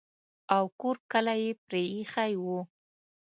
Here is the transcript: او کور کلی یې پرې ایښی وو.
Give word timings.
او 0.55 0.63
کور 0.79 0.97
کلی 1.11 1.37
یې 1.43 1.51
پرې 1.67 1.83
ایښی 1.93 2.33
وو. 2.43 2.59